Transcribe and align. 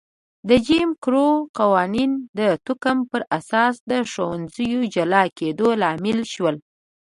د 0.49 0.51
جیم 0.65 0.89
کرو 1.03 1.29
قوانین 1.59 2.11
د 2.39 2.39
توکم 2.65 2.97
پر 3.11 3.21
اساس 3.39 3.73
د 3.89 3.91
ښوونځیو 4.11 4.81
جلا 4.95 5.23
کېدو 5.37 5.67
لامل 5.81 6.19
شول. 6.33 6.55